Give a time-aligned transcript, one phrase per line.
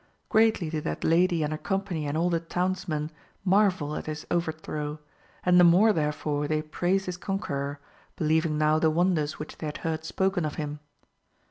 [0.29, 3.11] Greatly did that lady and her company and all the townsmen
[3.45, 4.97] marvel at his over throw,
[5.45, 7.77] and the more therefore they praised his con queror,
[8.15, 10.79] believing now the wonders which they had heard spoken of him.